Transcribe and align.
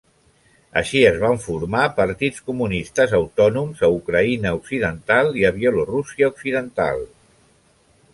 Així 0.79 1.01
es 1.07 1.17
van 1.23 1.35
formar 1.41 1.83
partits 1.99 2.39
comunistes 2.47 3.13
autònoms 3.17 3.83
a 3.89 3.89
Ucraïna 3.97 4.55
occidental 4.61 5.29
i 5.43 5.47
a 5.51 5.53
Bielorússia 5.59 6.31
occidental. 6.33 7.05